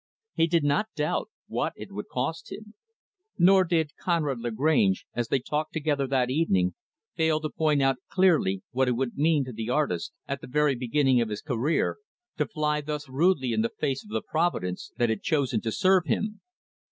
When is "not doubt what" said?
0.63-1.73